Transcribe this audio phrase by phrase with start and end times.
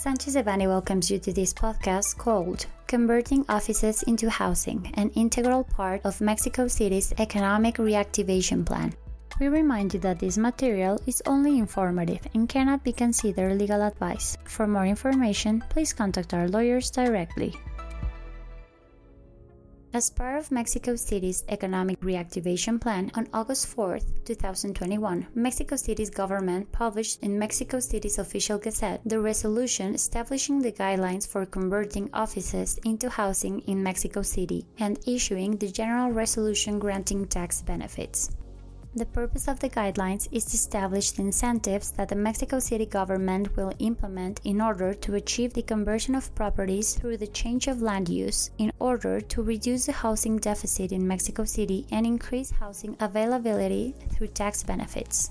[0.00, 6.00] Sanchez Devanny welcomes you to this podcast called Converting Offices into Housing, an integral part
[6.06, 8.94] of Mexico City's economic reactivation plan.
[9.38, 14.38] We remind you that this material is only informative and cannot be considered legal advice.
[14.44, 17.54] For more information, please contact our lawyers directly.
[19.92, 26.70] As part of Mexico City's economic reactivation plan, on August 4, 2021, Mexico City's government
[26.70, 33.10] published in Mexico City's official gazette the resolution establishing the guidelines for converting offices into
[33.10, 38.30] housing in Mexico City and issuing the general resolution granting tax benefits.
[38.92, 43.56] The purpose of the guidelines is to establish the incentives that the Mexico City government
[43.56, 48.08] will implement in order to achieve the conversion of properties through the change of land
[48.08, 53.94] use in order to reduce the housing deficit in Mexico City and increase housing availability
[54.08, 55.30] through tax benefits.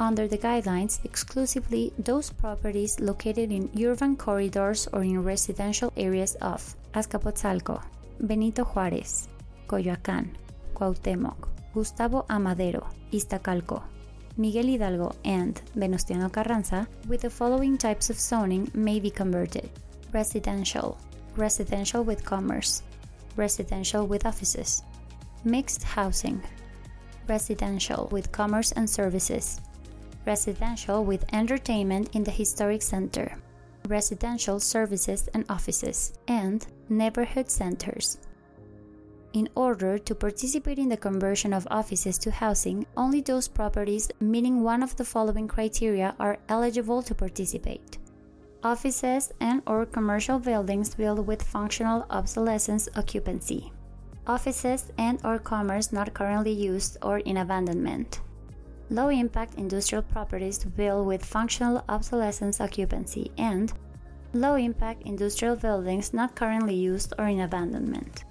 [0.00, 6.74] Under the guidelines, exclusively those properties located in urban corridors or in residential areas of
[6.92, 7.80] Azcapotzalco,
[8.18, 9.28] Benito Juárez,
[9.68, 10.30] Coyoacán,
[10.74, 12.38] Cuauhtémoc, Gustavo A.
[12.38, 13.82] Madero, Iztacalco,
[14.36, 19.68] Miguel Hidalgo, and Venustiano Carranza, with the following types of zoning may be converted.
[20.12, 20.96] Residential,
[21.36, 22.84] residential with commerce,
[23.36, 24.84] residential with offices,
[25.44, 26.40] mixed housing,
[27.26, 29.60] residential with commerce and services,
[30.26, 33.36] residential with entertainment in the historic center,
[33.88, 38.18] residential services and offices, and neighborhood centers.
[39.34, 44.62] In order to participate in the conversion of offices to housing, only those properties meeting
[44.62, 47.98] one of the following criteria are eligible to participate.
[48.62, 53.72] Offices and or commercial buildings built with functional obsolescence occupancy.
[54.28, 58.20] Offices and or commerce not currently used or in abandonment.
[58.88, 63.72] Low impact industrial properties built with functional obsolescence occupancy and
[64.32, 68.22] low impact industrial buildings not currently used or in abandonment.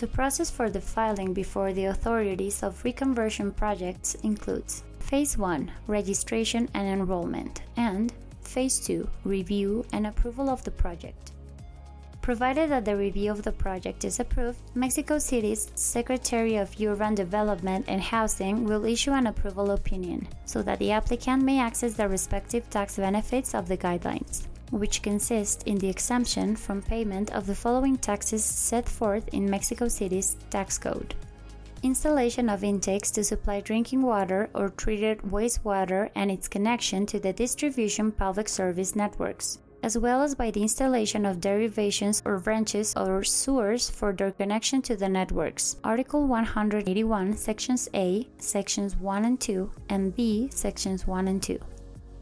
[0.00, 6.70] The process for the filing before the authorities of reconversion projects includes Phase 1 Registration
[6.72, 11.32] and Enrollment, and Phase 2 Review and Approval of the project.
[12.22, 17.84] Provided that the review of the project is approved, Mexico City's Secretary of Urban Development
[17.86, 22.70] and Housing will issue an approval opinion so that the applicant may access the respective
[22.70, 27.96] tax benefits of the guidelines which consists in the exemption from payment of the following
[27.96, 31.14] taxes set forth in Mexico City's tax code.
[31.82, 37.32] Installation of intakes to supply drinking water or treated wastewater and its connection to the
[37.32, 43.24] distribution public service networks, as well as by the installation of derivations or branches or
[43.24, 45.76] sewers for their connection to the networks.
[45.82, 51.58] Article 181, Sections A, Sections 1 and 2, and B, Sections 1 and 2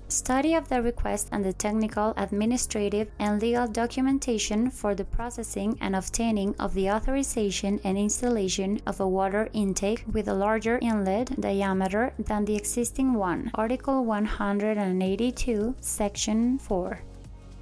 [0.08, 5.94] study of the request and the technical, administrative, and legal documentation for the processing and
[5.94, 12.12] obtaining of the authorization and installation of a water intake with a larger inlet diameter
[12.18, 13.50] than the existing one.
[13.54, 17.00] Article 182, Section 4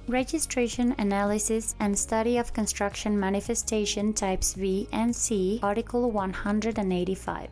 [0.07, 7.49] registration, analysis, and study of construction manifestation types V and C, Article 185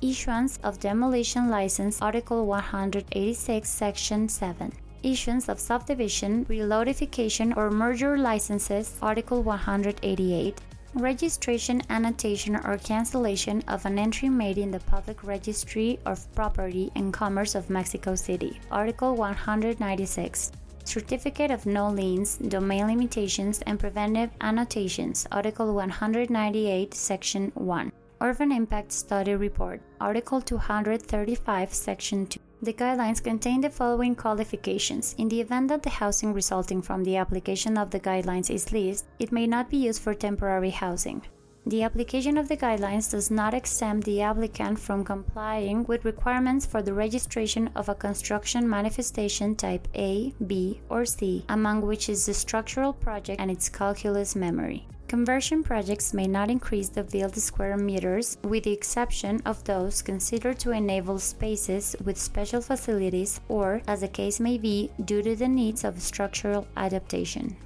[0.00, 8.98] issuance of demolition license Article 186 Section 7 issuance of subdivision, relotification or merger licenses
[9.00, 10.60] Article 188
[10.96, 17.12] registration, annotation, or cancellation of an entry made in the Public Registry of Property and
[17.12, 20.52] Commerce of Mexico City, Article 196.
[20.84, 27.92] Certificate of No Liens, Domain Limitations, and Preventive Annotations, Article 198, Section 1.
[28.22, 32.40] Urban Impact Study Report, Article 235, Section 2.
[32.62, 35.14] The guidelines contain the following qualifications.
[35.18, 39.04] In the event that the housing resulting from the application of the guidelines is leased,
[39.18, 41.20] it may not be used for temporary housing.
[41.66, 46.80] The application of the guidelines does not exempt the applicant from complying with requirements for
[46.80, 52.32] the registration of a construction manifestation type A, B, or C, among which is the
[52.32, 54.88] structural project and its calculus memory.
[55.08, 60.58] Conversion projects may not increase the built square meters, with the exception of those considered
[60.58, 65.46] to enable spaces with special facilities or, as the case may be, due to the
[65.46, 67.56] needs of structural adaptation.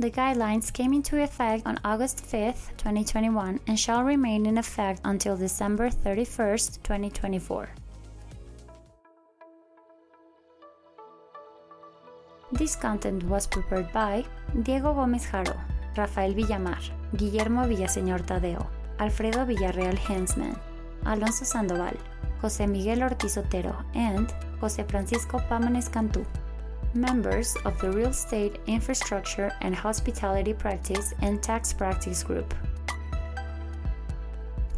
[0.00, 5.36] The guidelines came into effect on August 5, 2021, and shall remain in effect until
[5.36, 7.68] December 31, 2024.
[12.50, 14.24] This content was prepared by
[14.62, 15.75] Diego Gómez Jaro.
[15.96, 16.80] Rafael Villamar,
[17.12, 18.66] Guillermo Villaseñor Tadeo,
[18.98, 20.56] Alfredo Villarreal Hensman,
[21.04, 21.96] Alonso Sandoval,
[22.40, 24.28] José Miguel Ortiz Otero, and
[24.60, 26.24] José Francisco Pámanes Cantú.
[26.96, 32.54] members of the Real Estate, Infrastructure, and Hospitality Practice and Tax Practice Group.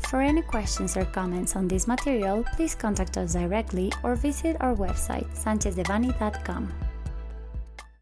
[0.09, 4.75] For any questions or comments on this material, please contact us directly or visit our
[4.75, 6.73] website sanchezdevanny.com.